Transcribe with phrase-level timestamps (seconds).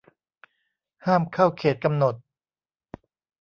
[1.05, 2.15] ห้ามเข้าเขตกำหนด